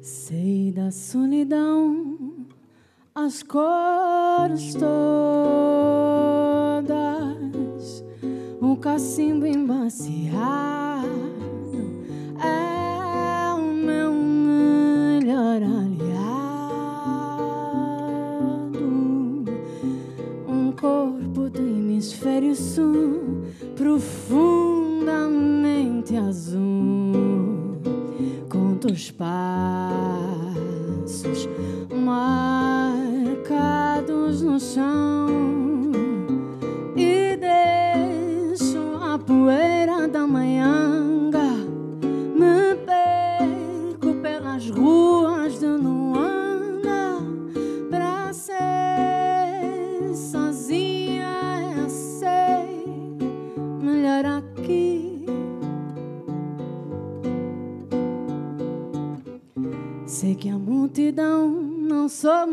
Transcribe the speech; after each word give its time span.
Sei 0.00 0.72
da 0.72 0.90
solidão 0.90 2.18
as 3.20 3.42
cores 3.42 4.74
todas, 4.74 4.84
um 8.62 8.76
cacimbo 8.76 9.44
embaciado 9.44 11.08
é 12.40 13.52
o 13.54 13.60
meu 13.60 14.12
melhor 14.12 15.60
aliado. 15.62 15.98
Um 20.46 20.70
corpo 20.72 21.50
do 21.50 21.58
hemisfério 21.58 22.54
sul 22.54 23.42
profundo. 23.74 24.57
os 28.90 29.10
passos 29.10 29.28
marcados 32.04 33.52
no 34.42 34.58
chão. 34.58 35.77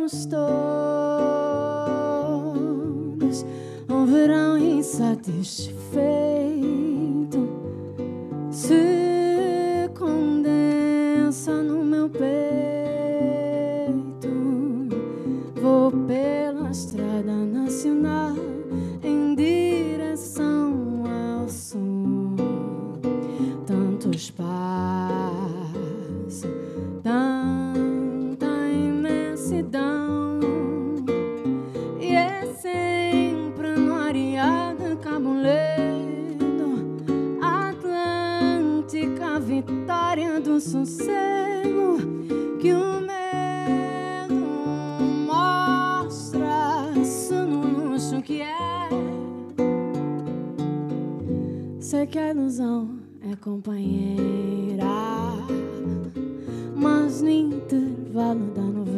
stone. 0.08 0.45
Que 52.12 52.20
a 52.20 52.30
ilusão 52.30 53.00
é 53.30 53.36
companheira, 53.36 54.86
mas 56.74 57.22
no 57.22 57.30
intervalo 57.30 58.54
da 58.54 58.62
novela. 58.62 58.95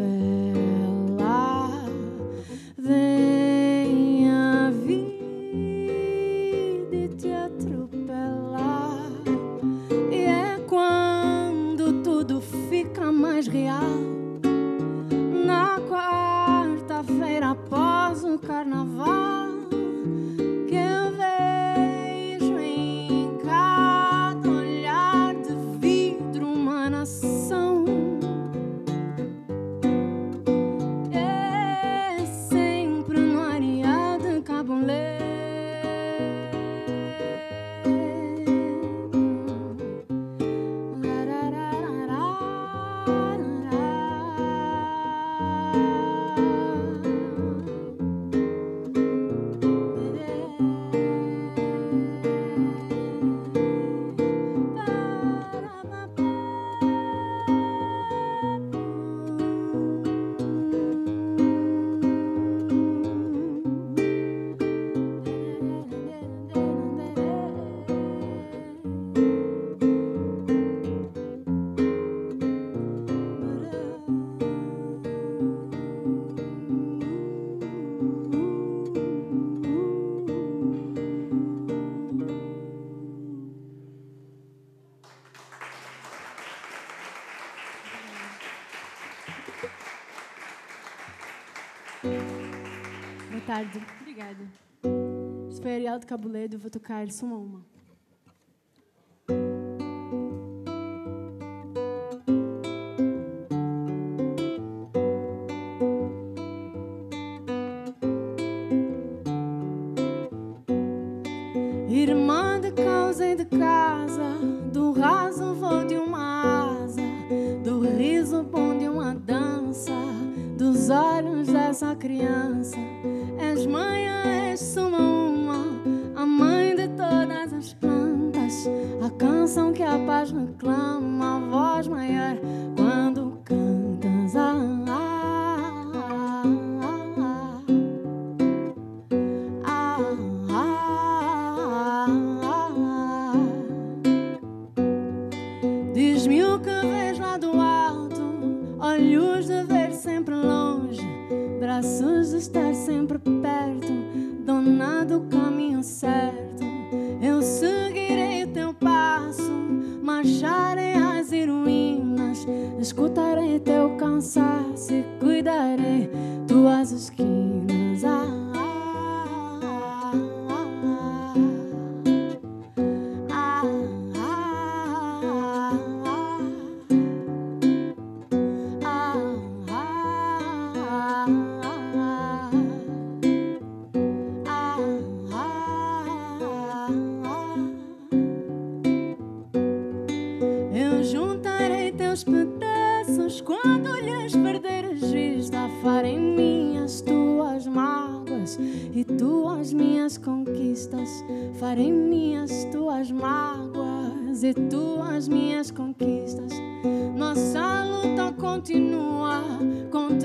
Cabuledo, 96.08 96.56
eu 96.56 96.60
vou 96.60 96.72
tocar 96.72 97.04
eles 97.04 97.22
uma 97.22 97.38
uma. 97.38 97.67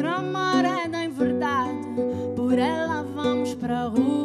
Contra 0.03 0.17
a 0.17 0.23
maré 0.23 0.89
da 0.89 1.05
inverdade. 1.05 1.87
Por 2.35 2.59
ela 2.59 3.05
vamos 3.15 3.55
pra 3.55 3.85
rua, 3.85 4.22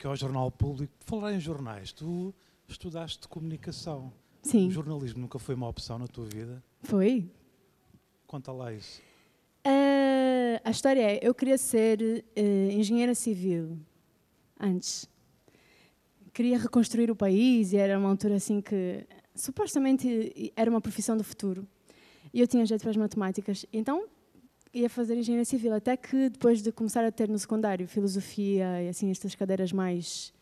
aqui 0.00 0.06
ao 0.06 0.16
Jornal 0.16 0.50
Público. 0.50 0.94
Falar 1.00 1.34
em 1.34 1.40
jornais, 1.40 1.92
tu 1.92 2.34
estudaste 2.66 3.28
comunicação. 3.28 4.10
Sim, 4.42 4.70
Jornalismo 4.70 5.20
nunca 5.20 5.38
foi 5.38 5.54
uma 5.54 5.68
opção 5.68 5.98
na 5.98 6.06
tua 6.08 6.24
vida? 6.24 6.62
foi. 6.82 7.30
Conta 8.26 8.50
lá 8.52 8.72
isso. 8.72 9.02
Eh, 9.62 10.60
a 10.64 10.70
história 10.70 11.02
é, 11.02 11.18
eu 11.20 11.34
queria 11.34 11.58
ser 11.58 12.24
eh, 12.34 12.72
engenheira 12.72 13.14
civil 13.14 13.76
antes. 14.58 15.06
Queria 16.32 16.56
reconstruir 16.58 17.10
o 17.10 17.16
país 17.16 17.72
e 17.72 17.76
era 17.76 17.98
uma 17.98 18.08
altura 18.08 18.36
assim 18.36 18.60
que 18.62 19.04
supostamente 19.34 20.52
era 20.56 20.70
uma 20.70 20.80
profissão 20.80 21.16
do 21.16 21.24
futuro. 21.24 21.66
E 22.32 22.40
eu 22.40 22.46
tinha 22.46 22.64
jeito 22.64 22.80
para 22.82 22.90
as 22.90 22.96
matemáticas, 22.96 23.66
então 23.72 24.06
ia 24.72 24.88
fazer 24.88 25.16
engenharia 25.16 25.44
civil 25.44 25.74
até 25.74 25.96
que 25.96 26.28
depois 26.28 26.62
de 26.62 26.70
começar 26.72 27.04
a 27.04 27.10
ter 27.10 27.28
no 27.28 27.38
secundário 27.38 27.86
filosofia 27.88 28.82
e 28.82 28.88
assim 28.88 29.10
estas 29.10 29.34
cadeiras 29.34 29.72
mais 29.72 30.32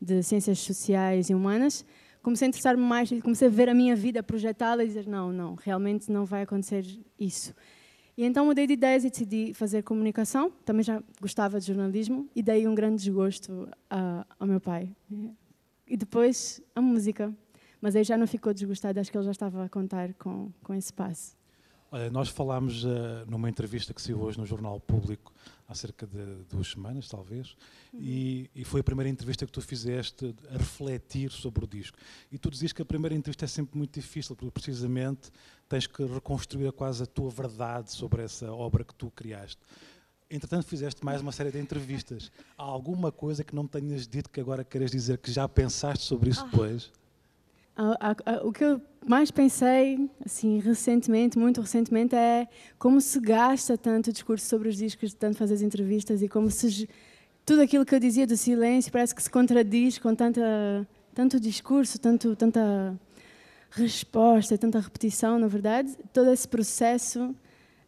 de 0.00 0.22
ciências 0.22 0.58
sociais 0.60 1.30
e 1.30 1.34
humanas, 1.34 1.84
comecei 2.22 2.46
a 2.46 2.48
interessar-me 2.48 2.82
mais 2.82 3.10
e 3.10 3.20
comecei 3.20 3.48
a 3.48 3.50
ver 3.50 3.68
a 3.68 3.74
minha 3.74 3.94
vida 3.96 4.22
projetada 4.22 4.82
e 4.84 4.86
dizer 4.86 5.06
não, 5.06 5.32
não, 5.32 5.54
realmente 5.54 6.10
não 6.10 6.24
vai 6.24 6.42
acontecer 6.42 6.84
isso. 7.18 7.54
E 8.16 8.24
então 8.24 8.44
mudei 8.44 8.66
de 8.66 8.74
ideias 8.74 9.04
e 9.04 9.10
decidi 9.10 9.54
fazer 9.54 9.82
comunicação. 9.82 10.50
Também 10.66 10.82
já 10.82 11.02
gostava 11.20 11.58
de 11.58 11.66
jornalismo 11.66 12.28
e 12.36 12.42
dei 12.42 12.68
um 12.68 12.74
grande 12.74 12.96
desgosto 13.02 13.66
a- 13.88 14.26
ao 14.38 14.46
meu 14.46 14.60
pai. 14.60 14.94
E 15.86 15.96
depois 15.96 16.60
a 16.74 16.80
música. 16.80 17.34
Mas 17.80 17.96
aí 17.96 18.04
já 18.04 18.16
não 18.16 18.26
ficou 18.26 18.52
desgostado, 18.52 19.00
acho 19.00 19.10
que 19.10 19.16
ele 19.16 19.24
já 19.24 19.30
estava 19.32 19.64
a 19.64 19.68
contar 19.68 20.12
com, 20.14 20.52
com 20.62 20.74
esse 20.74 20.92
passo. 20.92 21.34
Olha, 21.94 22.08
nós 22.08 22.30
falámos 22.30 22.86
eh, 22.86 23.26
numa 23.28 23.50
entrevista 23.50 23.92
que 23.92 24.00
saiu 24.00 24.18
hoje 24.22 24.38
no 24.38 24.46
Jornal 24.46 24.80
Público, 24.80 25.30
há 25.68 25.74
cerca 25.74 26.06
de 26.06 26.42
duas 26.48 26.68
semanas, 26.68 27.06
talvez, 27.06 27.54
e, 27.92 28.48
e 28.54 28.64
foi 28.64 28.80
a 28.80 28.82
primeira 28.82 29.10
entrevista 29.10 29.44
que 29.44 29.52
tu 29.52 29.60
fizeste 29.60 30.34
a 30.48 30.56
refletir 30.56 31.30
sobre 31.30 31.66
o 31.66 31.68
disco. 31.68 31.98
E 32.30 32.38
tu 32.38 32.50
dizias 32.50 32.72
que 32.72 32.80
a 32.80 32.84
primeira 32.86 33.14
entrevista 33.14 33.44
é 33.44 33.48
sempre 33.48 33.76
muito 33.76 33.92
difícil, 34.00 34.34
porque 34.34 34.50
precisamente 34.50 35.30
tens 35.68 35.86
que 35.86 36.02
reconstruir 36.02 36.72
quase 36.72 37.02
a 37.02 37.06
tua 37.06 37.28
verdade 37.28 37.92
sobre 37.92 38.22
essa 38.22 38.50
obra 38.50 38.84
que 38.84 38.94
tu 38.94 39.10
criaste. 39.10 39.60
Entretanto, 40.30 40.64
fizeste 40.64 41.04
mais 41.04 41.20
uma 41.20 41.30
série 41.30 41.50
de 41.50 41.58
entrevistas. 41.58 42.32
Há 42.56 42.62
alguma 42.62 43.12
coisa 43.12 43.44
que 43.44 43.54
não 43.54 43.66
tenhas 43.66 44.08
dito 44.08 44.30
que 44.30 44.40
agora 44.40 44.64
queres 44.64 44.90
dizer 44.90 45.18
que 45.18 45.30
já 45.30 45.46
pensaste 45.46 46.06
sobre 46.06 46.30
isso 46.30 46.42
depois? 46.46 46.90
A- 47.74 48.10
a- 48.10 48.32
a- 48.34 48.46
o 48.46 48.52
que 48.52 48.62
eu 48.64 48.80
mais 49.06 49.30
pensei, 49.30 50.08
assim, 50.24 50.58
recentemente, 50.60 51.38
muito 51.38 51.60
recentemente, 51.60 52.14
é 52.14 52.46
como 52.78 53.00
se 53.00 53.18
gasta 53.18 53.76
tanto 53.78 54.10
o 54.10 54.12
discurso 54.12 54.46
sobre 54.46 54.68
os 54.68 54.76
discos, 54.76 55.10
de 55.10 55.16
tanto 55.16 55.38
fazer 55.38 55.54
as 55.54 55.62
entrevistas 55.62 56.22
e 56.22 56.28
como 56.28 56.50
se 56.50 56.88
tudo 57.46 57.62
aquilo 57.62 57.84
que 57.84 57.94
eu 57.94 57.98
dizia 57.98 58.26
do 58.26 58.36
silêncio 58.36 58.92
parece 58.92 59.14
que 59.14 59.22
se 59.22 59.30
contradiz 59.30 59.98
com 59.98 60.14
tanta, 60.14 60.86
tanto 61.14 61.40
discurso, 61.40 61.98
tanto, 61.98 62.36
tanta 62.36 62.94
resposta, 63.70 64.56
tanta 64.58 64.78
repetição, 64.78 65.38
na 65.38 65.48
verdade. 65.48 65.96
Todo 66.12 66.30
esse 66.30 66.46
processo 66.46 67.34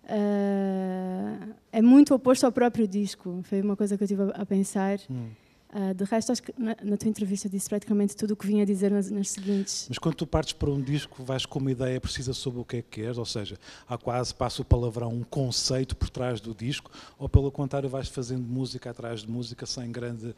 eh, 0.09 1.37
é 1.73 1.83
muito 1.83 2.15
oposto 2.15 2.45
ao 2.47 2.53
próprio 2.53 2.89
disco. 2.89 3.41
Foi 3.45 3.61
uma 3.61 3.77
coisa 3.77 3.97
que 3.97 4.05
eu 4.05 4.09
tive 4.09 4.23
a 4.35 4.47
pensar. 4.47 4.99
Hum. 5.11 5.29
Ah, 5.77 5.93
de 5.93 6.05
resto, 6.05 6.31
acho 6.31 6.41
que 6.41 6.55
na, 6.57 6.77
na 6.85 6.97
tua 6.97 7.09
entrevista 7.09 7.49
disse 7.49 7.69
praticamente 7.69 8.15
tudo 8.15 8.31
o 8.35 8.37
que 8.37 8.47
vinha 8.47 8.63
a 8.63 8.65
dizer 8.65 8.93
nas, 8.93 9.11
nas 9.11 9.31
seguintes. 9.31 9.87
Mas 9.89 9.99
quando 9.99 10.15
tu 10.15 10.25
partes 10.25 10.53
para 10.53 10.71
um 10.71 10.81
disco, 10.81 11.25
vais 11.25 11.45
com 11.45 11.59
uma 11.59 11.73
ideia 11.73 12.01
precisa 12.01 12.33
sobre 12.33 12.61
o 12.61 12.65
que 12.65 12.77
é 12.77 12.83
que 12.83 13.01
queres, 13.01 13.19
ou 13.19 13.25
seja, 13.25 13.59
há 13.89 13.99
quase, 13.99 14.33
passa 14.33 14.63
o 14.63 14.65
palavrão, 14.65 15.09
um 15.13 15.25
conceito 15.25 15.97
por 15.97 16.09
trás 16.09 16.41
do 16.41 16.55
disco, 16.55 16.93
ou 17.19 17.29
pelo 17.29 17.51
contrário, 17.51 17.89
vais 17.89 18.07
fazendo 18.07 18.47
música 18.47 18.91
atrás 18.91 19.23
de 19.23 19.29
música 19.29 19.67
sem 19.67 19.91
grande, 19.91 20.33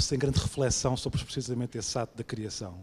sem 0.00 0.18
grande 0.18 0.38
reflexão 0.38 0.98
sobre 0.98 1.24
precisamente 1.24 1.78
esse 1.78 1.98
ato 1.98 2.14
da 2.14 2.22
criação. 2.22 2.74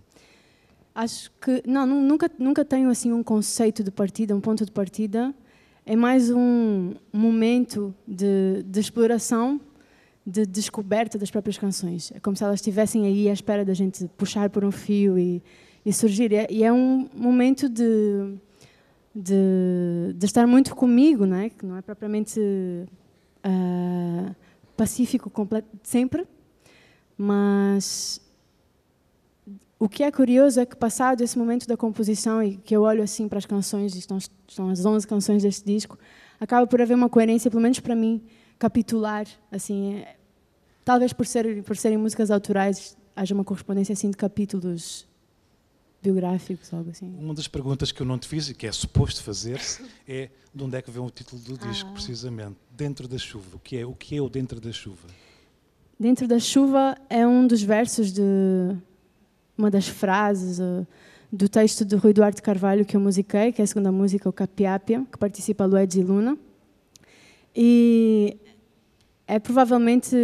Acho 0.96 1.32
que 1.40 1.62
não, 1.68 1.86
nu- 1.86 2.02
nunca 2.02 2.32
nunca 2.40 2.66
tenho 2.66 2.90
assim 2.90 3.12
um 3.14 3.22
conceito 3.24 3.84
de 3.84 3.92
partida, 3.92 4.36
um 4.36 4.42
ponto 4.42 4.66
de 4.66 4.72
partida. 4.72 5.34
É 5.86 5.96
mais 5.96 6.32
um 6.32 6.96
momento 7.14 7.94
de, 8.08 8.64
de 8.66 8.80
exploração, 8.80 9.62
de 10.26 10.46
descoberta 10.46 11.18
das 11.18 11.32
próprias 11.32 11.58
canções. 11.58 12.12
É 12.16 12.20
como 12.20 12.36
se 12.36 12.44
elas 12.44 12.60
estivessem 12.60 13.06
aí 13.06 13.30
à 13.30 13.34
espera 13.34 13.66
da 13.66 13.74
gente 13.74 14.08
puxar 14.18 14.50
por 14.50 14.64
um 14.64 14.72
fio 14.72 15.18
e, 15.18 15.42
e 15.86 15.92
surgir. 15.92 16.32
E 16.32 16.64
é, 16.64 16.68
é 16.68 16.74
um 16.74 17.10
momento 17.14 17.68
de, 17.68 18.36
de, 19.16 20.14
de 20.16 20.26
estar 20.26 20.46
muito 20.46 20.76
comigo, 20.76 21.26
não 21.26 21.38
é? 21.38 21.50
Que 21.50 21.66
não 21.66 21.78
é 21.78 21.82
propriamente 21.82 22.40
ah, 23.44 24.36
pacífico 24.78 25.30
completo, 25.30 25.68
sempre, 25.84 26.26
mas 27.18 28.22
o 29.80 29.90
que 29.90 30.04
é 30.04 30.12
curioso 30.12 30.60
é 30.60 30.66
que 30.66 30.76
passado 30.76 31.22
esse 31.22 31.38
momento 31.38 31.68
da 31.68 31.76
composição 31.76 32.42
e 32.42 32.58
que 32.58 32.76
eu 32.76 32.84
olho 32.84 33.04
assim 33.04 33.28
para 33.28 33.40
as 33.40 33.46
canções, 33.46 33.96
estão, 33.96 34.18
estão 34.48 34.70
as 34.70 34.86
11 34.86 35.08
canções 35.08 35.44
deste 35.44 35.66
disco, 35.66 35.98
acaba 36.40 36.68
por 36.68 36.82
haver 36.82 36.96
uma 36.96 37.10
coerência, 37.10 37.50
pelo 37.50 37.62
menos 37.62 37.80
para 37.80 37.96
mim, 37.96 38.22
capitular, 38.66 39.26
assim, 39.52 39.96
é- 39.96 40.16
talvez 40.86 41.12
por 41.14 41.26
ser 41.26 41.64
por 41.64 41.76
serem 41.76 41.98
músicas 41.98 42.30
autorais, 42.30 42.96
haja 43.16 43.34
uma 43.34 43.44
correspondência 43.44 43.94
assim 43.94 44.12
de 44.12 44.16
capítulos 44.16 45.08
biográficos, 46.04 46.72
algo 46.72 46.92
assim. 46.92 47.12
Uma 47.20 47.34
das 47.34 47.48
perguntas 47.48 47.92
que 47.92 48.02
eu 48.02 48.06
não 48.06 48.20
te 48.20 48.28
fiz 48.28 48.50
e 48.50 48.54
que 48.54 48.68
é 48.68 48.72
suposto 48.72 49.24
fazer-se 49.24 49.84
é 50.08 50.30
de 50.54 50.64
onde 50.64 50.78
é 50.78 50.82
que 50.82 50.92
vem 50.92 51.02
o 51.04 51.10
título 51.10 51.42
do 51.42 51.58
disco, 51.58 51.90
Ah. 51.90 51.94
precisamente. 51.94 52.56
Dentro 52.72 53.08
da 53.08 53.18
chuva. 53.18 53.56
O 53.56 53.60
que 53.60 53.78
é 53.78 53.86
o, 53.86 53.94
que 53.96 54.16
é 54.16 54.22
o 54.22 54.30
Dentro 54.30 54.60
da 54.62 54.72
Chuva? 54.72 55.08
Dentro 56.00 56.28
da 56.28 56.40
chuva 56.40 56.96
é 57.10 57.26
um 57.26 57.46
dos 57.48 57.62
versos 57.64 58.12
de 58.12 58.22
uma 59.58 59.70
das 59.72 59.88
frases 59.88 60.60
eh, 60.60 60.86
do 61.32 61.48
texto 61.50 61.84
de 61.86 61.96
Rui 61.96 62.14
Duarte 62.14 62.42
Carvalho 62.42 62.84
que 62.86 62.96
eu 62.96 63.00
musiquei, 63.02 63.52
que 63.52 63.62
é 63.62 63.64
a 63.64 63.68
segunda 63.68 63.92
música, 63.92 64.28
o 64.28 64.34
Capiápia, 64.34 65.06
que 65.12 65.18
participa 65.18 65.66
Luedes 65.66 65.98
e 65.98 66.04
Luna. 66.04 66.38
E 67.56 68.38
é 69.28 69.40
provavelmente 69.40 70.16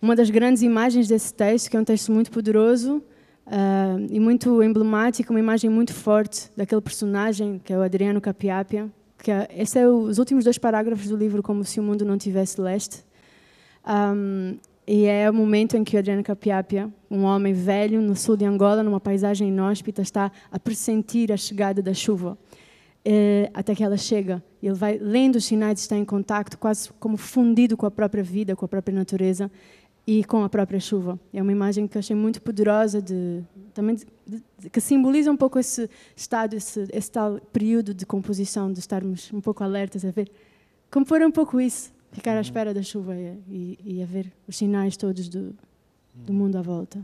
uma 0.00 0.14
das 0.14 0.30
grandes 0.30 0.62
imagens 0.62 1.08
desse 1.08 1.32
texto, 1.32 1.70
que 1.70 1.76
é 1.76 1.80
um 1.80 1.84
texto 1.84 2.12
muito 2.12 2.30
poderoso 2.30 3.02
ah, 3.46 3.96
e 4.10 4.20
muito 4.20 4.62
emblemático, 4.62 5.32
uma 5.32 5.40
imagem 5.40 5.70
muito 5.70 5.92
forte 5.94 6.50
daquele 6.56 6.80
personagem, 6.80 7.60
que 7.64 7.72
é 7.72 7.78
o 7.78 7.82
Adriano 7.82 8.20
Capiápia. 8.20 8.90
Que 9.20 9.32
é, 9.32 9.48
esse 9.56 9.78
é 9.78 9.88
o- 9.88 10.02
os 10.02 10.18
últimos 10.18 10.44
dois 10.44 10.58
parágrafos 10.58 11.08
do 11.08 11.16
livro, 11.16 11.42
Como 11.42 11.64
se 11.64 11.80
o 11.80 11.82
Mundo 11.82 12.04
Não 12.04 12.16
Tivesse 12.16 12.60
Leste. 12.60 13.04
Um, 13.84 14.56
e 14.86 15.06
é 15.06 15.28
o 15.28 15.34
momento 15.34 15.76
em 15.76 15.82
que 15.82 15.96
o 15.96 15.98
Adriano 15.98 16.22
Capiapia, 16.22 16.88
um 17.10 17.24
homem 17.24 17.52
velho 17.52 18.00
no 18.00 18.14
sul 18.14 18.36
de 18.36 18.44
Angola, 18.44 18.82
numa 18.82 19.00
paisagem 19.00 19.48
inóspita, 19.48 20.02
está 20.02 20.30
a 20.52 20.58
pressentir 20.58 21.32
a 21.32 21.36
chegada 21.36 21.82
da 21.82 21.92
chuva. 21.92 22.38
É, 23.10 23.50
até 23.54 23.74
que 23.74 23.82
ela 23.82 23.96
chega. 23.96 24.42
Ele 24.62 24.74
vai 24.74 24.98
lendo 24.98 25.36
os 25.36 25.46
sinais, 25.46 25.80
está 25.80 25.96
em 25.96 26.04
contato, 26.04 26.58
quase 26.58 26.90
como 27.00 27.16
fundido 27.16 27.74
com 27.74 27.86
a 27.86 27.90
própria 27.90 28.22
vida, 28.22 28.54
com 28.54 28.66
a 28.66 28.68
própria 28.68 28.94
natureza 28.94 29.50
e 30.06 30.22
com 30.24 30.44
a 30.44 30.48
própria 30.50 30.78
chuva. 30.78 31.18
É 31.32 31.40
uma 31.40 31.50
imagem 31.50 31.88
que 31.88 31.96
eu 31.96 32.00
achei 32.00 32.14
muito 32.14 32.42
poderosa, 32.42 33.00
de, 33.00 33.42
também 33.72 33.96
de, 33.96 34.06
de, 34.58 34.68
que 34.68 34.78
simboliza 34.78 35.32
um 35.32 35.38
pouco 35.38 35.58
esse 35.58 35.88
estado, 36.14 36.54
esse, 36.54 36.86
esse, 36.92 37.10
tal 37.10 37.40
período 37.50 37.94
de 37.94 38.04
composição, 38.04 38.70
de 38.70 38.78
estarmos 38.78 39.32
um 39.32 39.40
pouco 39.40 39.64
alertas 39.64 40.04
a 40.04 40.10
ver, 40.10 40.30
compor 40.90 41.22
um 41.22 41.30
pouco 41.30 41.58
isso, 41.58 41.90
ficar 42.12 42.32
à 42.32 42.34
uhum. 42.34 42.40
espera 42.42 42.74
da 42.74 42.82
chuva 42.82 43.16
e, 43.16 43.38
e, 43.48 43.78
e 43.84 44.02
a 44.02 44.06
ver 44.06 44.30
os 44.46 44.54
sinais 44.54 44.98
todos 44.98 45.30
do, 45.30 45.56
do 46.14 46.34
mundo 46.34 46.56
à 46.56 46.62
volta. 46.62 46.98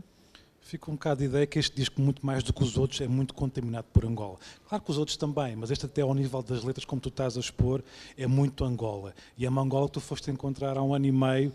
Fico 0.65 0.89
um 0.89 0.95
bocado 0.95 1.19
de 1.19 1.25
ideia 1.25 1.45
que 1.45 1.59
este 1.59 1.75
disco, 1.75 2.01
muito 2.01 2.25
mais 2.25 2.41
do 2.41 2.51
que 2.51 2.63
os 2.63 2.75
outros, 2.75 2.99
é 2.99 3.07
muito 3.07 3.35
contaminado 3.35 3.85
por 3.93 4.03
Angola. 4.03 4.39
Claro 4.67 4.83
que 4.83 4.89
os 4.89 4.97
outros 4.97 5.15
também, 5.15 5.55
mas 5.55 5.69
este 5.69 5.85
até 5.85 6.01
ao 6.01 6.11
nível 6.11 6.41
das 6.41 6.63
letras, 6.63 6.83
como 6.83 6.99
tu 6.99 7.09
estás 7.09 7.37
a 7.37 7.39
expor, 7.39 7.83
é 8.17 8.25
muito 8.25 8.65
Angola. 8.65 9.13
E 9.37 9.45
é 9.45 9.49
uma 9.49 9.61
Angola 9.61 9.85
que 9.85 9.93
tu 9.93 9.99
foste 10.01 10.31
encontrar 10.31 10.75
há 10.75 10.81
um 10.81 10.95
ano 10.95 11.05
e 11.05 11.11
meio, 11.11 11.53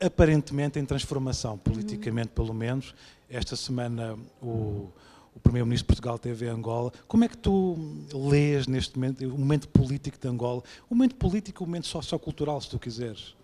aparentemente 0.00 0.78
em 0.78 0.84
transformação, 0.86 1.58
politicamente 1.58 2.30
pelo 2.30 2.54
menos. 2.54 2.94
Esta 3.28 3.54
semana 3.54 4.16
o, 4.40 4.88
o 5.36 5.40
Primeiro-Ministro 5.42 5.84
de 5.84 5.88
Portugal 5.88 6.18
teve 6.18 6.48
Angola. 6.48 6.90
Como 7.06 7.24
é 7.24 7.28
que 7.28 7.36
tu 7.36 7.76
lês 8.14 8.66
neste 8.66 8.98
momento 8.98 9.26
o 9.26 9.38
momento 9.38 9.68
político 9.68 10.18
de 10.18 10.26
Angola? 10.26 10.62
O 10.88 10.94
momento 10.94 11.16
político 11.16 11.64
o 11.64 11.66
momento 11.66 11.86
sociocultural, 11.86 12.58
se 12.62 12.70
tu 12.70 12.78
quiseres. 12.78 13.34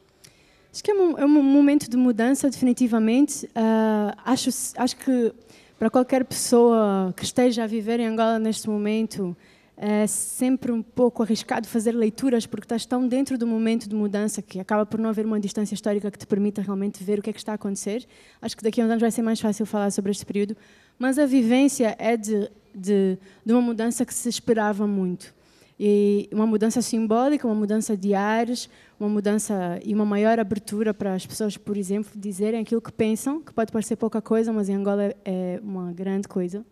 Acho 0.79 0.85
que 0.85 0.93
é 0.93 0.95
um, 0.95 1.19
é 1.19 1.25
um 1.25 1.43
momento 1.43 1.91
de 1.91 1.97
mudança, 1.97 2.49
definitivamente. 2.49 3.47
Uh, 3.47 4.15
acho, 4.25 4.49
acho 4.77 4.97
que 4.97 5.35
para 5.77 5.91
qualquer 5.91 6.25
pessoa 6.25 7.13
que 7.17 7.25
esteja 7.25 7.65
a 7.65 7.67
viver 7.67 7.99
em 7.99 8.07
Angola 8.07 8.39
neste 8.39 8.71
momento, 8.71 9.37
é 9.77 10.07
sempre 10.07 10.71
um 10.71 10.81
pouco 10.81 11.21
arriscado 11.25 11.67
fazer 11.67 11.91
leituras 11.91 12.47
porque 12.47 12.65
estás 12.65 12.87
tão 12.87 13.09
dentro 13.09 13.37
do 13.37 13.45
momento 13.45 13.89
de 13.89 13.97
mudança 13.97 14.41
que 14.41 14.61
acaba 14.61 14.87
por 14.87 15.01
não 15.01 15.11
haver 15.11 15.27
uma 15.27 15.41
distância 15.41 15.75
histórica 15.75 16.13
que 16.13 16.19
te 16.19 16.29
permita 16.29 16.63
realmente 16.63 17.03
ver 17.03 17.19
o 17.19 17.23
que 17.23 17.31
é 17.31 17.33
que 17.33 17.41
está 17.41 17.51
a 17.51 17.55
acontecer. 17.57 18.07
Acho 18.41 18.57
que 18.57 18.63
daqui 18.63 18.81
a 18.81 18.85
uns 18.85 18.91
anos 18.91 19.01
vai 19.01 19.11
ser 19.11 19.23
mais 19.23 19.41
fácil 19.41 19.67
falar 19.67 19.91
sobre 19.91 20.13
este 20.13 20.25
período, 20.25 20.57
mas 20.97 21.19
a 21.19 21.27
vivência 21.27 21.97
é 21.99 22.17
de, 22.17 22.49
de, 22.73 23.19
de 23.45 23.53
uma 23.53 23.63
mudança 23.63 24.07
que 24.07 24.15
se 24.15 24.29
esperava 24.29 24.87
muito. 24.87 25.35
E 25.81 26.29
uma 26.33 26.47
mudança 26.47 26.83
simbólica, 26.83 27.47
uma 27.47 27.55
mudança 27.55 27.97
de 27.97 28.13
ares, 28.13 28.69
uma 28.99 29.09
mudança 29.09 29.79
e 29.85 29.95
uma 29.95 30.05
maior 30.05 30.41
abertura 30.41 30.93
para 30.93 31.15
as 31.15 31.25
pessoas, 31.25 31.57
por 31.57 31.77
exemplo, 31.77 32.11
dizerem 32.17 32.61
aquilo 32.61 32.81
que 32.81 32.91
pensam, 32.91 33.41
que 33.41 33.53
pode 33.53 33.71
parecer 33.71 33.95
pouca 33.95 34.21
coisa, 34.21 34.53
mas 34.53 34.69
em 34.69 34.75
Angola 34.75 35.15
é 35.25 35.61
uma 35.63 35.93
grande 35.93 36.27
coisa. 36.27 36.65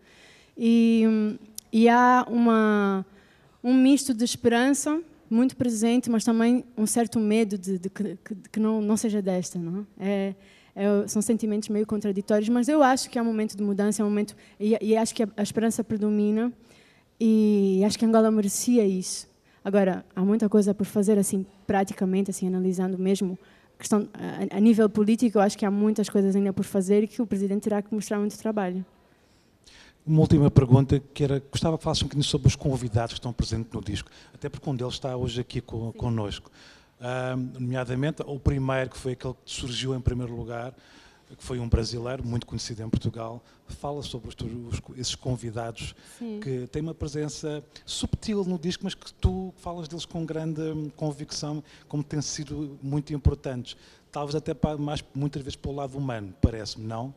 E, 0.57 1.03
e 1.71 1.87
há 1.87 2.25
uma, 2.29 3.05
um 3.63 3.73
misto 3.73 4.13
de 4.13 4.25
esperança 4.25 5.01
muito 5.29 5.55
presente, 5.55 6.09
mas 6.09 6.23
também 6.23 6.65
um 6.77 6.85
certo 6.85 7.19
medo 7.19 7.57
de, 7.57 7.77
de, 7.77 7.89
de, 7.89 8.17
que 8.51 8.59
não, 8.59 8.81
não 8.81 8.97
seja 8.97 9.21
desta. 9.21 9.57
Não 9.57 9.85
é? 9.99 10.35
É, 10.75 11.07
são 11.07 11.21
sentimentos 11.21 11.69
meio 11.69 11.87
contraditórios, 11.87 12.49
mas 12.49 12.67
eu 12.67 12.83
acho 12.83 13.09
que 13.09 13.17
é 13.17 13.21
um 13.21 13.25
momento 13.25 13.57
de 13.57 13.63
mudança, 13.63 14.01
é 14.01 14.05
um 14.05 14.09
momento 14.09 14.35
e, 14.59 14.77
e 14.79 14.95
acho 14.95 15.15
que 15.15 15.23
a, 15.23 15.29
a 15.37 15.41
esperança 15.41 15.83
predomina. 15.83 16.53
E 17.19 17.81
acho 17.85 17.97
que 17.97 18.05
Angola 18.05 18.29
merecia 18.29 18.85
isso. 18.85 19.27
Agora, 19.63 20.05
há 20.15 20.23
muita 20.23 20.47
coisa 20.47 20.73
por 20.73 20.85
fazer, 20.85 21.17
assim, 21.17 21.45
praticamente, 21.65 22.31
assim, 22.31 22.47
analisando 22.47 22.97
mesmo 22.97 23.37
questão 23.77 24.07
a, 24.13 24.57
a 24.57 24.59
nível 24.59 24.89
político, 24.89 25.37
eu 25.37 25.41
acho 25.41 25.57
que 25.57 25.65
há 25.65 25.71
muitas 25.71 26.09
coisas 26.09 26.35
ainda 26.35 26.51
por 26.51 26.63
fazer 26.63 27.03
e 27.03 27.07
que 27.07 27.21
o 27.21 27.27
presidente 27.27 27.63
terá 27.63 27.81
que 27.81 27.93
mostrar 27.93 28.19
muito 28.19 28.37
trabalho. 28.37 28.85
Uma 30.05 30.21
última 30.21 30.49
pergunta, 30.49 31.01
que 31.13 31.23
era, 31.23 31.43
gostava 31.51 31.77
que 31.77 31.83
falasse 31.83 32.01
um 32.01 32.07
bocadinho 32.07 32.23
sobre 32.23 32.47
os 32.47 32.55
convidados 32.55 33.13
que 33.13 33.19
estão 33.19 33.33
presentes 33.33 33.71
no 33.73 33.81
disco, 33.81 34.09
até 34.33 34.47
porque 34.47 34.69
um 34.69 34.75
deles 34.75 34.93
está 34.93 35.15
hoje 35.15 35.41
aqui 35.41 35.59
con, 35.59 35.91
connosco. 35.91 36.49
Uh, 36.99 37.59
nomeadamente, 37.59 38.23
o 38.25 38.39
primeiro, 38.39 38.89
que 38.89 38.97
foi 38.97 39.11
aquele 39.11 39.33
que 39.33 39.51
surgiu 39.51 39.93
em 39.93 39.99
primeiro 39.99 40.33
lugar, 40.33 40.73
que 41.35 41.43
foi 41.43 41.59
um 41.59 41.67
brasileiro 41.67 42.25
muito 42.25 42.45
conhecido 42.45 42.81
em 42.83 42.89
Portugal, 42.89 43.43
fala 43.67 44.01
sobre 44.01 44.29
os, 44.29 44.35
os, 44.35 44.97
esses 44.97 45.15
convidados 45.15 45.93
Sim. 46.17 46.39
que 46.41 46.67
têm 46.67 46.81
uma 46.81 46.93
presença 46.93 47.63
subtil 47.85 48.45
no 48.45 48.57
disco, 48.57 48.83
mas 48.83 48.93
que 48.93 49.13
tu 49.13 49.53
falas 49.57 49.87
deles 49.87 50.05
com 50.05 50.25
grande 50.25 50.61
convicção, 50.95 51.63
como 51.87 52.03
têm 52.03 52.21
sido 52.21 52.77
muito 52.81 53.13
importantes. 53.13 53.75
Talvez 54.11 54.35
até 54.35 54.53
para, 54.53 54.77
mais, 54.77 55.03
muitas 55.13 55.41
vezes 55.41 55.57
para 55.57 55.71
o 55.71 55.75
lado 55.75 55.97
humano, 55.97 56.33
parece-me, 56.41 56.87
não? 56.87 57.13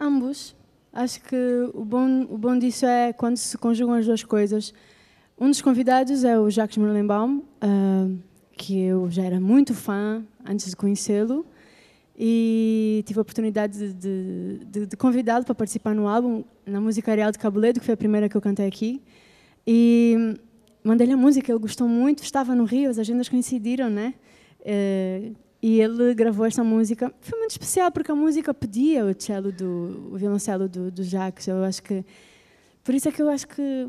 Ambos. 0.00 0.54
Acho 0.92 1.20
que 1.20 1.70
o 1.74 1.84
bom, 1.84 2.22
o 2.22 2.38
bom 2.38 2.58
disso 2.58 2.86
é 2.86 3.12
quando 3.12 3.36
se 3.36 3.58
conjugam 3.58 3.94
as 3.94 4.06
duas 4.06 4.22
coisas. 4.24 4.72
Um 5.38 5.50
dos 5.50 5.60
convidados 5.60 6.24
é 6.24 6.38
o 6.38 6.48
Jacques 6.48 6.78
Merlenbaum, 6.78 7.40
uh, 7.62 8.18
que 8.56 8.80
eu 8.80 9.10
já 9.10 9.22
era 9.22 9.38
muito 9.38 9.74
fã 9.74 10.24
antes 10.42 10.70
de 10.70 10.76
conhecê-lo 10.76 11.44
e 12.18 13.02
tive 13.06 13.18
a 13.20 13.22
oportunidade 13.22 13.92
de, 13.92 14.58
de, 14.64 14.86
de 14.86 14.96
convidá-lo 14.96 15.44
para 15.44 15.54
participar 15.54 15.94
no 15.94 16.08
álbum, 16.08 16.44
na 16.64 16.80
música 16.80 17.12
Areal 17.12 17.30
de 17.30 17.38
Cabuledo, 17.38 17.78
que 17.78 17.84
foi 17.84 17.94
a 17.94 17.96
primeira 17.96 18.28
que 18.28 18.36
eu 18.36 18.40
cantei 18.40 18.66
aqui. 18.66 19.02
E 19.66 20.34
mandei-lhe 20.82 21.12
a 21.12 21.16
música, 21.16 21.52
ele 21.52 21.58
gostou 21.58 21.86
muito, 21.86 22.22
estava 22.22 22.54
no 22.54 22.64
Rio, 22.64 22.88
as 22.88 22.98
agendas 22.98 23.28
coincidiram, 23.28 23.90
né? 23.90 24.14
Eh, 24.64 25.32
e 25.62 25.80
ele 25.80 26.14
gravou 26.14 26.46
esta 26.46 26.64
música. 26.64 27.12
Foi 27.20 27.38
muito 27.38 27.50
especial 27.50 27.90
porque 27.90 28.10
a 28.10 28.14
música 28.14 28.54
pedia 28.54 29.04
o 29.04 29.14
cello 29.18 29.52
do 29.52 30.10
o 30.12 30.16
violoncelo 30.16 30.68
do, 30.68 30.90
do 30.90 31.02
Jacques. 31.02 31.48
Eu 31.48 31.64
acho 31.64 31.82
que 31.82 32.04
por 32.82 32.94
isso 32.94 33.08
é 33.08 33.12
que 33.12 33.20
eu 33.20 33.28
acho 33.28 33.48
que 33.48 33.88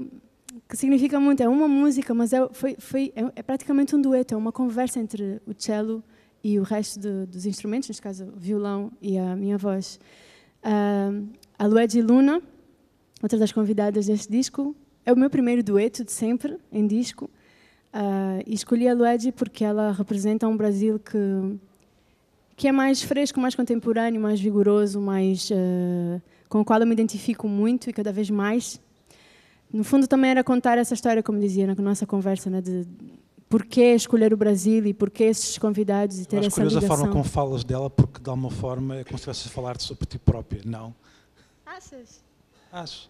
que 0.68 0.76
significa 0.76 1.20
muito. 1.20 1.42
É 1.42 1.48
uma 1.48 1.68
música, 1.68 2.14
mas 2.14 2.34
é, 2.34 2.48
foi, 2.52 2.76
foi, 2.80 3.14
é, 3.16 3.32
é 3.38 3.44
praticamente 3.44 3.96
um 3.96 4.02
dueto, 4.02 4.34
é 4.34 4.38
uma 4.38 4.52
conversa 4.52 5.00
entre 5.00 5.42
o 5.46 5.54
cello 5.58 6.04
e 6.04 6.17
o 6.44 6.63
resto 6.63 7.25
dos 7.25 7.46
instrumentos, 7.46 7.89
neste 7.89 8.01
caso 8.01 8.25
o 8.25 8.39
violão 8.39 8.91
e 9.01 9.17
a 9.17 9.36
minha 9.36 9.58
voz. 9.58 10.00
Uh, 10.63 11.27
a 11.58 11.65
Lued 11.65 12.01
Luna, 12.01 12.41
outra 13.22 13.38
das 13.38 13.51
convidadas 13.51 14.06
deste 14.06 14.32
disco, 14.32 14.75
é 15.06 15.12
o 15.12 15.17
meu 15.17 15.29
primeiro 15.29 15.63
dueto 15.63 16.03
de 16.03 16.12
sempre 16.12 16.58
em 16.72 16.86
disco. 16.86 17.29
Uh, 17.94 18.44
e 18.46 18.53
escolhi 18.53 18.88
a 18.88 18.94
Lued 18.94 19.32
porque 19.32 19.63
ela 19.63 19.91
representa 19.91 20.48
um 20.48 20.56
Brasil 20.56 21.00
que 21.00 21.58
que 22.58 22.67
é 22.67 22.72
mais 22.72 23.03
fresco, 23.03 23.39
mais 23.39 23.53
contemporâneo, 23.53 24.20
mais 24.20 24.41
vigoroso, 24.41 25.00
mais 25.00 25.48
uh, 25.51 26.20
com 26.50 26.62
o 26.62 26.65
qual 26.65 26.79
eu 26.79 26.88
me 26.88 26.94
identifico 26.94 27.48
muito 27.48 27.88
e 27.88 27.94
cada 27.94 28.12
vez 28.12 28.32
mais. 28.32 28.82
No 29.72 29.84
fundo, 29.84 30.08
também 30.08 30.32
era 30.32 30.44
contar 30.44 30.75
essa 30.79 30.96
história, 30.96 31.22
como 31.22 31.39
dizia 31.39 31.67
na 31.67 31.75
nossa 31.75 32.08
conversa, 32.08 32.50
né, 32.50 32.60
de 32.60 32.84
porquê 33.50 33.94
escolher 33.94 34.34
o 34.34 34.38
Brasil 34.38 34.86
e 34.86 34.94
porquê 34.94 35.25
esses 35.25 35.58
convidados 35.58 36.20
e 36.20 36.25
ter 36.25 36.44
essa 36.44 36.63
ligação. 36.63 36.94
a 36.94 36.98
forma 36.98 37.12
como 37.12 37.24
falas 37.24 37.63
dela, 37.63 37.89
porque 37.89 38.20
de 38.20 38.30
alguma 38.30 38.51
forma 38.51 38.98
é 38.98 39.04
como 39.04 39.18
se 39.18 39.30
estivesse 39.30 39.48
a 39.48 39.51
falar 39.51 39.80
sobre 39.80 40.06
ti 40.06 40.20
própria, 40.20 40.62
não? 40.66 40.94
Achas? 41.66 42.24
Acho. 42.72 43.10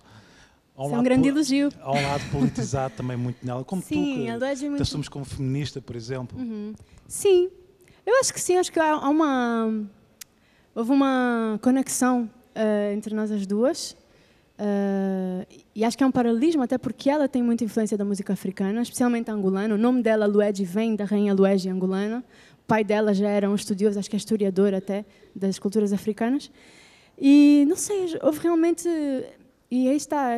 Há 0.75 0.85
um, 0.85 0.95
é 0.95 0.99
um 0.99 1.03
grande 1.03 1.27
elogio. 1.29 1.69
Há 1.81 1.91
um 1.91 2.01
lado 2.01 2.31
politizado 2.31 2.93
também 2.95 3.17
muito 3.17 3.43
nela, 3.43 3.63
como 3.63 3.81
sim, 3.81 3.95
tu, 3.95 4.03
que 4.03 4.27
é 4.27 4.69
muito... 4.69 4.81
assumes 4.81 5.09
como 5.09 5.25
feminista, 5.25 5.81
por 5.81 5.95
exemplo. 5.95 6.37
Uhum. 6.37 6.73
Sim, 7.07 7.49
eu 8.05 8.19
acho 8.19 8.31
que 8.33 8.39
sim, 8.39 8.57
acho 8.57 8.71
que 8.71 8.79
há 8.79 8.97
uma... 9.09 9.85
Houve 10.75 10.91
uma 10.91 11.59
conexão 11.63 12.29
uh, 12.55 12.93
entre 12.93 13.15
nós 13.15 13.31
as 13.31 13.47
duas. 13.47 13.97
Uh, 14.59 15.45
e 15.75 15.85
acho 15.85 15.95
que 15.95 16.03
é 16.03 16.07
um 16.07 16.11
paralelismo, 16.11 16.63
até 16.63 16.77
porque 16.77 17.09
ela 17.09 17.27
tem 17.27 17.43
muita 17.43 17.63
influência 17.63 17.95
da 17.95 18.03
música 18.03 18.33
africana, 18.33 18.81
especialmente 18.81 19.29
angolana. 19.29 19.75
O 19.75 19.77
nome 19.77 20.01
dela, 20.01 20.25
Lued, 20.25 20.63
vem 20.65 20.95
da 20.95 21.05
rainha 21.05 21.33
Lued 21.33 21.69
angolana. 21.69 22.23
O 22.63 22.67
pai 22.67 22.83
dela 22.83 23.13
já 23.13 23.29
era 23.29 23.49
um 23.49 23.55
estudioso, 23.55 23.99
acho 23.99 24.09
que 24.09 24.15
é 24.15 24.17
historiador 24.17 24.73
até, 24.73 25.05
das 25.35 25.59
culturas 25.59 25.93
africanas. 25.93 26.51
E, 27.17 27.65
não 27.67 27.75
sei, 27.75 28.17
houve 28.21 28.39
realmente... 28.39 28.87
E 29.69 29.89
aí 29.89 29.97
está, 29.97 30.29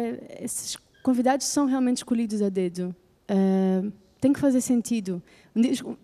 esses 0.41 0.75
convidados 1.03 1.45
são 1.45 1.65
realmente 1.65 1.97
escolhidos 1.97 2.41
a 2.41 2.49
dedo. 2.49 2.95
Uh, 3.29 3.91
tem 4.19 4.33
que 4.33 4.39
fazer 4.39 4.59
sentido. 4.59 5.21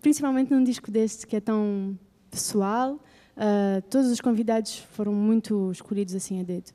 Principalmente 0.00 0.50
num 0.52 0.62
disco 0.62 0.90
deste 0.90 1.26
que 1.26 1.36
é 1.36 1.40
tão 1.40 1.98
pessoal, 2.30 2.94
uh, 3.36 3.82
todos 3.90 4.10
os 4.10 4.20
convidados 4.20 4.78
foram 4.92 5.12
muito 5.12 5.70
escolhidos 5.72 6.14
assim 6.14 6.40
a 6.40 6.44
dedo 6.44 6.72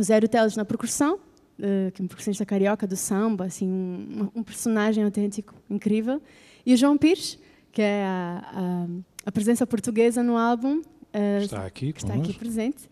o 0.00 0.04
Zero 0.04 0.28
Teles 0.28 0.56
na 0.56 0.64
percussão, 0.64 1.14
uh, 1.14 1.90
que 1.92 2.02
é 2.02 2.04
um 2.04 2.08
percussionista 2.08 2.44
carioca 2.44 2.86
do 2.86 2.96
samba, 2.96 3.46
assim, 3.46 3.68
um, 3.68 4.30
um, 4.34 4.42
personagem 4.42 5.04
autêntico, 5.04 5.54
incrível. 5.70 6.20
E 6.64 6.74
o 6.74 6.76
João 6.76 6.96
Pires, 6.96 7.38
que 7.72 7.82
é 7.82 8.04
a, 8.04 8.44
a, 8.52 8.86
a 9.26 9.32
presença 9.32 9.66
portuguesa 9.66 10.22
no 10.22 10.36
álbum. 10.36 10.78
Uh, 10.78 11.42
está 11.42 11.64
aqui, 11.64 11.92
está 11.96 12.14
aqui 12.14 12.32
presente. 12.32 12.88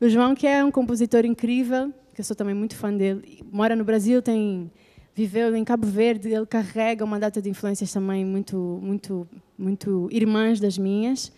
O 0.00 0.08
João, 0.08 0.34
que 0.34 0.46
é 0.46 0.64
um 0.64 0.70
compositor 0.70 1.24
incrível, 1.24 1.92
que 2.14 2.20
eu 2.20 2.24
sou 2.24 2.36
também 2.36 2.54
muito 2.54 2.76
fã 2.76 2.92
dele. 2.92 3.42
Mora 3.50 3.74
no 3.74 3.84
Brasil, 3.84 4.22
tem 4.22 4.70
viveu 5.16 5.56
em 5.56 5.64
Cabo 5.64 5.86
Verde, 5.86 6.30
ele 6.30 6.44
carrega 6.44 7.02
uma 7.02 7.18
data 7.18 7.40
de 7.40 7.48
influências 7.48 7.90
também 7.90 8.22
muito, 8.22 8.78
muito, 8.82 9.26
muito 9.56 10.08
irmãs 10.12 10.60
das 10.60 10.76
minhas. 10.76 11.32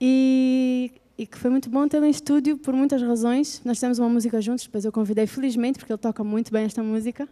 E 0.00 0.92
e 1.20 1.26
que 1.26 1.36
foi 1.36 1.50
muito 1.50 1.68
bom 1.68 1.86
tê-lo 1.86 2.06
em 2.06 2.10
estúdio 2.10 2.56
por 2.56 2.72
muitas 2.72 3.02
razões. 3.02 3.60
Nós 3.62 3.78
temos 3.78 3.98
uma 3.98 4.08
música 4.08 4.40
juntos, 4.40 4.64
depois 4.64 4.86
eu 4.86 4.90
convidei 4.90 5.26
felizmente, 5.26 5.78
porque 5.78 5.92
ele 5.92 5.98
toca 5.98 6.24
muito 6.24 6.50
bem 6.50 6.64
esta 6.64 6.82
música. 6.82 7.28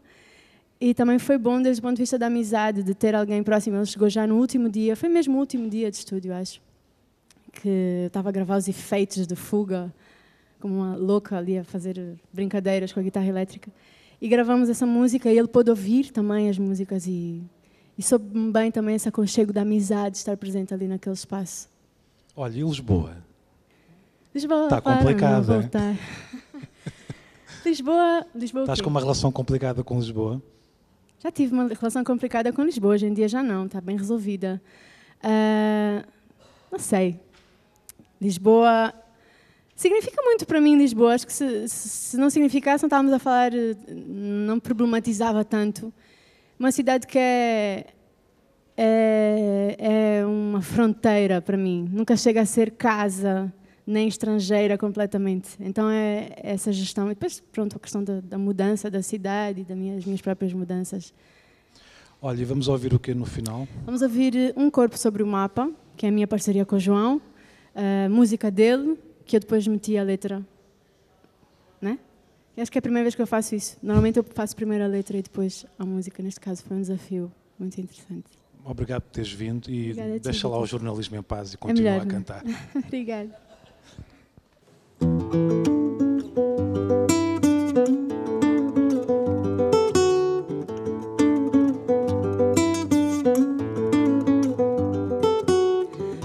e 0.79 0.93
também 0.93 1.19
foi 1.19 1.39
bom 1.39 1.61
desde 1.63 1.81
o 1.81 1.83
ponto 1.83 1.97
de 1.97 2.03
vista 2.03 2.19
da 2.19 2.27
amizade, 2.27 2.83
de 2.83 2.95
ter 2.95 3.15
alguém 3.15 3.43
próximo. 3.43 3.79
Ele 3.79 3.87
chegou 3.87 4.11
já 4.11 4.27
no 4.27 4.37
último 4.37 4.69
dia, 4.69 4.95
foi 4.95 5.09
mesmo 5.09 5.37
o 5.37 5.41
último 5.41 5.71
dia 5.71 5.91
de 5.91 5.97
estúdio, 5.97 6.35
acho, 6.35 6.61
que 7.51 8.05
estava 8.07 8.29
a 8.29 8.33
gravar 8.33 8.59
os 8.59 8.69
efeitos 8.69 9.27
de 9.27 9.35
fuga, 9.35 9.91
como 10.61 10.75
uma 10.75 10.95
louca 10.95 11.39
ali 11.39 11.57
a 11.57 11.65
fazer 11.65 11.99
brincadeiras 12.31 12.93
com 12.93 13.01
a 13.01 13.03
guitarra 13.03 13.27
elétrica. 13.27 13.73
E 14.21 14.29
gravamos 14.29 14.69
essa 14.69 14.85
música 14.85 15.33
e 15.33 15.39
ele 15.39 15.49
pôde 15.49 15.71
ouvir 15.71 16.11
também 16.13 16.51
as 16.51 16.59
músicas 16.59 17.07
e, 17.07 17.43
e 17.97 18.03
soube 18.03 18.53
bem 18.53 18.71
também 18.71 18.95
esse 18.97 19.09
aconchego 19.09 19.51
da 19.51 19.63
amizade, 19.63 20.19
estar 20.19 20.37
presente 20.37 20.75
ali 20.75 20.87
naquele 20.87 21.15
espaço. 21.15 21.71
Olha, 22.37 22.59
e 22.59 22.63
Lisboa? 22.63 23.28
Lisboa 24.39 24.65
Está 24.65 24.81
complicado, 24.81 25.53
é? 25.53 25.97
Lisboa, 27.67 28.25
Lisboa 28.33 28.63
Estás 28.63 28.81
com 28.81 28.89
uma 28.89 29.01
relação 29.01 29.33
complicada 29.33 29.83
com 29.83 29.97
Lisboa? 29.97 30.41
Já 31.19 31.33
tive 31.33 31.53
uma 31.53 31.67
relação 31.67 32.05
complicada 32.05 32.53
com 32.53 32.63
Lisboa, 32.63 32.95
hoje 32.95 33.07
em 33.07 33.13
dia 33.13 33.27
já 33.27 33.43
não, 33.43 33.67
está 33.67 33.81
bem 33.81 33.97
resolvida. 33.97 34.63
Ah, 35.21 36.05
não 36.71 36.79
sei. 36.79 37.19
Lisboa 38.21 38.95
significa 39.75 40.23
muito 40.23 40.47
para 40.47 40.61
mim, 40.61 40.77
Lisboa. 40.79 41.15
Acho 41.15 41.27
que 41.27 41.33
se, 41.33 41.69
se- 41.69 42.17
não 42.17 42.31
significasse, 42.31 42.85
não 42.85 42.87
estávamos 42.87 43.13
a 43.13 43.19
falar, 43.19 43.51
não 43.89 44.61
problematizava 44.61 45.45
tanto. 45.45 45.93
Uma 46.61 46.71
cidade 46.71 47.09
que 47.09 47.19
é, 47.19 47.87
é, 48.77 49.77
é 50.21 50.27
uma 50.27 50.63
fronteira 50.63 51.43
para 51.43 51.57
mim. 51.57 51.89
Nunca 51.93 52.17
chega 52.17 52.41
a 52.43 52.47
ser 52.47 52.71
casa, 52.71 53.53
nem 53.89 54.07
estrangeira 54.07 54.77
completamente. 54.77 55.57
Então 55.59 55.89
é 55.89 56.29
essa 56.37 56.71
gestão. 56.71 57.07
E 57.07 57.15
depois, 57.15 57.41
pronto, 57.51 57.75
a 57.75 57.81
questão 57.81 58.05
da, 58.05 58.21
da 58.21 58.37
mudança 58.37 58.91
da 58.91 59.01
cidade, 59.01 59.65
das 59.65 59.77
minhas, 59.77 60.05
minhas 60.05 60.21
próprias 60.21 60.53
mudanças. 60.53 61.15
Olha, 62.21 62.43
e 62.43 62.45
vamos 62.45 62.69
ouvir 62.69 62.93
o 62.93 62.99
que 62.99 63.15
no 63.15 63.25
final? 63.25 63.67
Vamos 63.87 64.03
ouvir 64.03 64.37
eh, 64.37 64.53
Um 64.57 64.71
Corpo 64.71 64.99
sobre 64.99 65.23
o 65.23 65.27
Mapa, 65.27 65.71
que 65.97 66.05
é 66.05 66.11
a 66.11 66.13
minha 66.13 66.27
parceria 66.27 66.67
com 66.67 66.77
o 66.77 66.79
João, 66.79 67.19
a 67.75 68.11
música 68.11 68.51
dele, 68.51 68.99
que 69.25 69.37
eu 69.37 69.41
depois 69.41 69.67
meti 69.67 69.97
a 69.97 70.03
letra. 70.03 70.47
Né? 71.81 71.99
Acho 72.59 72.71
que 72.71 72.77
é 72.77 72.81
a 72.81 72.83
primeira 72.83 73.05
vez 73.05 73.15
que 73.15 73.23
eu 73.23 73.27
faço 73.27 73.55
isso. 73.55 73.79
Normalmente 73.83 74.19
eu 74.19 74.25
faço 74.25 74.55
primeiro 74.55 74.85
a 74.85 74.87
letra 74.87 75.17
e 75.17 75.23
depois 75.23 75.65
a 75.79 75.87
música. 75.87 76.23
Neste 76.23 76.41
caso 76.41 76.63
foi 76.63 76.77
um 76.77 76.81
desafio 76.81 77.33
muito 77.59 77.81
interessante. 77.81 78.27
Obrigado 78.65 79.03
por 79.03 79.13
teres 79.13 79.33
vindo 79.33 79.71
e 79.71 79.93
Obrigada 79.93 80.19
deixa 80.19 80.47
lá 80.47 80.59
o 80.59 80.67
jornalismo 80.67 81.17
em 81.17 81.23
paz 81.23 81.55
e 81.55 81.57
continua 81.57 81.93
melhor, 81.93 82.03
a 82.03 82.05
não 82.05 82.11
é? 82.11 82.15
cantar. 82.15 82.43
Obrigada. 82.85 83.48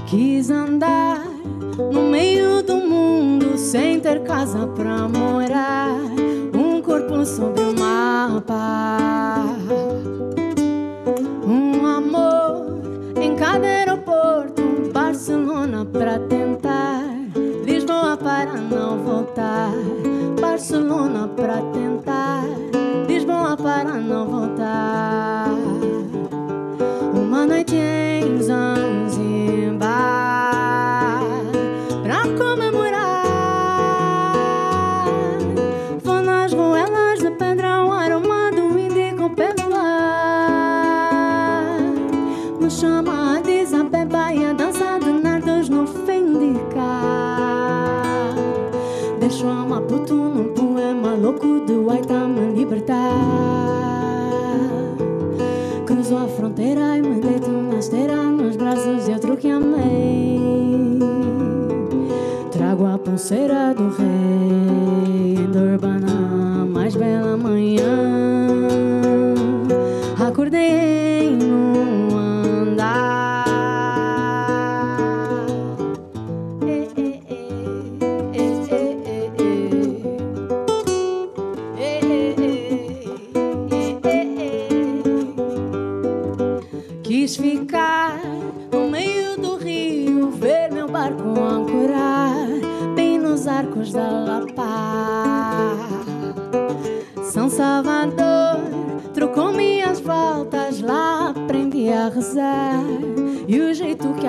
Quis 0.08 0.50
andar 0.50 1.20
no 1.92 2.04
meio 2.04 2.64
do 2.64 2.78
mundo 2.78 3.58
sem 3.58 4.00
ter 4.00 4.24
casa 4.24 4.68
pra 4.68 5.10
morar. 5.10 5.90
Um 6.54 6.82
corpo 6.82 7.26
sobre 7.26 7.63
de 51.66 51.74
Waita 51.74 52.28
me 52.28 52.54
libertar. 52.54 53.12
Cruzo 55.86 56.18
a 56.18 56.28
fronteira 56.28 56.98
e 56.98 57.02
me 57.02 57.20
deito 57.20 57.50
na 57.50 57.80
esteira 57.80 58.16
Nos 58.16 58.56
braços 58.56 59.06
de 59.06 59.12
outro 59.12 59.38
que 59.38 59.50
amei. 59.50 60.40
Trago 62.52 62.86
a 62.86 62.98
pulseira 62.98 63.74
do 63.74 63.90
rei 63.90 65.14
urbana 65.74 66.66
mais 66.66 66.96
bela 66.96 67.38
manhã 67.38 68.13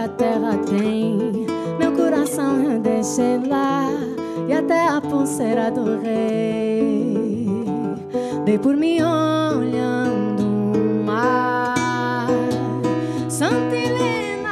a 0.04 0.08
terra 0.08 0.58
tem, 0.68 1.46
meu 1.78 1.92
coração 1.92 2.62
eu 2.62 2.78
deixei 2.78 3.38
lá. 3.48 3.88
E 4.46 4.52
até 4.52 4.86
a 4.86 5.00
pulseira 5.00 5.70
do 5.70 5.98
rei, 5.98 7.64
dei 8.44 8.58
por 8.58 8.76
mim 8.76 8.98
olhando 9.00 10.42
o 10.42 11.04
mar. 11.04 12.28
Santa 13.30 13.74
Helena, 13.74 14.50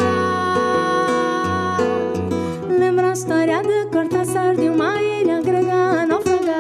lembra 2.71 3.11
a 3.11 3.13
história 3.13 3.63
de 3.63 3.91
Cortaçar 3.91 4.57
de 4.57 4.71
uma 4.71 5.03
ilha 5.03 5.43
grega 5.43 5.75
a 5.75 6.07
naufragar. 6.07 6.53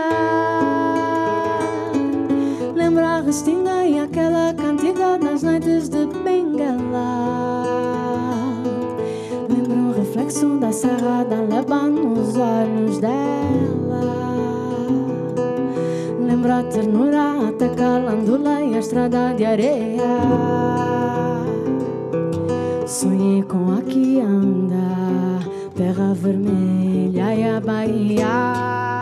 Lembra 2.75 3.07
a 3.07 3.21
restinga 3.23 3.87
e 3.87 3.99
aquela 3.99 4.53
cantiga 4.53 5.17
das 5.17 5.43
noites 5.43 5.89
de 5.89 6.07
Bengala. 6.23 7.42
Reflexo 10.33 10.59
da 10.59 10.73
serra 10.73 11.25
da 11.25 11.43
Leba 11.43 11.83
nos 11.89 12.37
olhos 12.37 12.99
dela. 12.99 14.65
Lembra 16.27 16.61
a 16.61 16.63
ternura 16.65 17.49
até 17.49 17.69
calandula 17.69 18.63
e 18.63 18.75
a 18.75 18.79
estrada 18.79 19.35
de 19.35 19.45
areia. 19.45 20.01
Sonhei 22.87 23.43
com 23.43 23.73
a 23.73 23.83
que 23.83 24.21
anda, 24.21 25.39
terra 25.77 26.15
vermelha 26.15 27.35
e 27.35 27.49
a 27.51 27.61
Bahia. 27.61 29.02